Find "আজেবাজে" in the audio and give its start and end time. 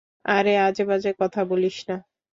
0.59-1.11